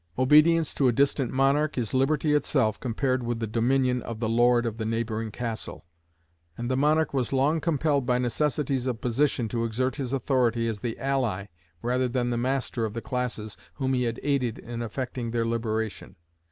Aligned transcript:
Obedience 0.17 0.73
to 0.73 0.87
a 0.87 0.91
distant 0.91 1.31
monarch 1.31 1.77
is 1.77 1.93
liberty 1.93 2.33
itself 2.33 2.79
compared 2.79 3.21
with 3.21 3.37
the 3.39 3.45
dominion 3.45 4.01
of 4.01 4.19
the 4.19 4.27
lord 4.27 4.65
of 4.65 4.77
the 4.77 4.83
neighboring 4.83 5.29
castle; 5.29 5.85
and 6.57 6.71
the 6.71 6.75
monarch 6.75 7.13
was 7.13 7.31
long 7.31 7.61
compelled 7.61 8.03
by 8.03 8.17
necessities 8.17 8.87
of 8.87 8.99
position 8.99 9.47
to 9.47 9.63
exert 9.63 9.97
his 9.97 10.11
authority 10.11 10.67
as 10.67 10.79
the 10.79 10.97
ally 10.97 11.45
rather 11.83 12.07
than 12.07 12.31
the 12.31 12.35
master 12.35 12.83
of 12.83 12.95
the 12.95 12.99
classes 13.03 13.57
whom 13.75 13.93
he 13.93 14.01
had 14.01 14.19
aided 14.23 14.57
in 14.57 14.81
affecting 14.81 15.29
their 15.29 15.45
liberation. 15.45 16.15